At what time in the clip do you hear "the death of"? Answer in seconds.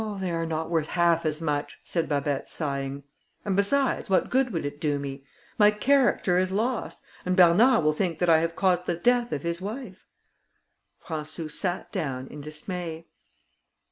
8.87-9.43